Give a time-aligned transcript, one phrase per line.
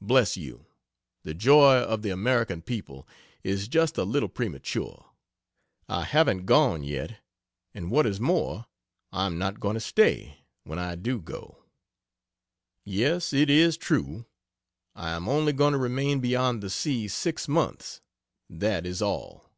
[0.00, 0.66] Bless you,
[1.24, 3.08] the joy of the American people
[3.42, 5.04] is just a little premature;
[5.88, 7.16] I haven't gone yet.
[7.74, 8.66] And what is more,
[9.12, 11.64] I am not going to stay, when I do go.
[12.84, 14.26] Yes, it is true.
[14.94, 18.00] I am only going to remain beyond the sea, six months,
[18.48, 19.50] that is all.